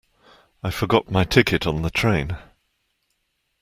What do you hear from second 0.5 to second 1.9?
I forgot my ticket on